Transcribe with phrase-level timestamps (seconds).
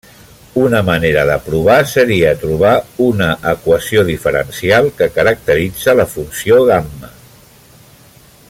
[0.59, 2.71] Una manera de provar seria trobar
[3.09, 7.13] una equació diferencial que caracteritza la funció gamma.